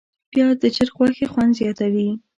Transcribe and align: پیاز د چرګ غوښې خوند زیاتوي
پیاز 0.31 0.55
د 0.61 0.65
چرګ 0.75 0.93
غوښې 0.97 1.25
خوند 1.31 1.51
زیاتوي 1.59 2.09